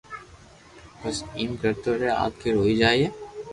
[1.01, 3.11] بس ايم ڪرتو رھي آخر ھوئي جائين